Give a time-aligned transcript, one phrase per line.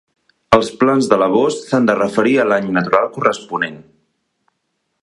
[0.55, 3.79] Els Plans de labors s'han de referir a l'any natural corresponent.